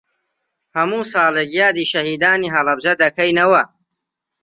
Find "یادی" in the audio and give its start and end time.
1.59-1.89